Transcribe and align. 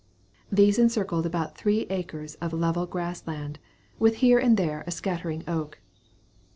These 0.51 0.79
encircled 0.79 1.27
about 1.27 1.55
three 1.55 1.81
acres 1.91 2.33
of 2.41 2.53
level 2.53 2.87
grass 2.87 3.27
land, 3.27 3.59
with 3.99 4.15
here 4.15 4.39
and 4.39 4.57
there 4.57 4.83
a 4.87 4.91
scattering 4.91 5.43
oak. 5.47 5.77